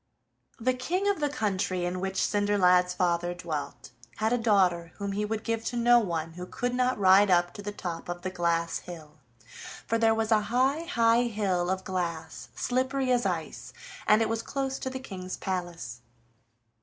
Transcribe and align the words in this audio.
The 0.59 0.73
King 0.73 1.07
of 1.07 1.19
the 1.19 1.29
country 1.29 1.85
in 1.85 1.99
which 1.99 2.15
Cinderlad's 2.19 2.95
father 2.95 3.35
dwelt 3.35 3.91
had 4.15 4.33
a 4.33 4.37
daughter 4.39 4.93
whom 4.95 5.11
he 5.11 5.25
would 5.25 5.43
give 5.43 5.63
to 5.65 5.75
no 5.77 5.99
one 5.99 6.31
who 6.31 6.47
could 6.47 6.73
not 6.73 6.97
ride 6.97 7.29
up 7.29 7.53
to 7.53 7.61
the 7.61 7.71
top 7.71 8.09
of 8.09 8.23
the 8.23 8.31
glass 8.31 8.79
hill, 8.79 9.19
for 9.85 9.99
there 9.99 10.15
was 10.15 10.31
a 10.31 10.41
high, 10.49 10.85
high 10.85 11.25
hill 11.27 11.69
of 11.69 11.83
glass, 11.83 12.49
slippery 12.55 13.11
as 13.11 13.27
ice, 13.27 13.73
and 14.07 14.23
it 14.23 14.27
was 14.29 14.41
close 14.41 14.79
to 14.79 14.89
the 14.89 14.97
King's 14.97 15.37
palace. 15.37 16.01